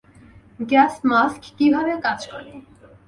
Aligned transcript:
Gas 0.69 0.95
mask 1.09 1.41
কীভাবে 1.57 1.93
কাজ 2.05 2.19
করে? 2.31 2.51